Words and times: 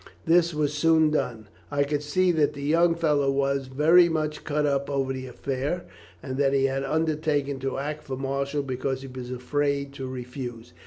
"This 0.25 0.51
was 0.51 0.73
soon 0.73 1.11
done. 1.11 1.47
I 1.69 1.83
could 1.83 2.01
see 2.01 2.31
that 2.31 2.53
the 2.53 2.63
young 2.63 2.95
fellow 2.95 3.29
was 3.29 3.67
very 3.67 4.09
much 4.09 4.43
cut 4.43 4.65
up 4.65 4.89
over 4.89 5.13
the 5.13 5.27
affair, 5.27 5.85
and 6.23 6.37
that 6.37 6.53
he 6.53 6.65
had 6.65 6.83
undertaken 6.83 7.59
to 7.59 7.77
act 7.77 8.05
for 8.05 8.17
Marshall 8.17 8.63
because 8.63 9.03
he 9.03 9.07
was 9.07 9.29
afraid 9.29 9.93
to 9.93 10.07
refuse. 10.07 10.73